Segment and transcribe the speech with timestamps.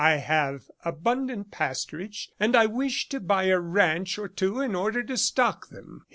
[0.03, 5.03] I have abundant pasturage, and I wish to buy a ranch or two in order
[5.03, 6.07] to stock them."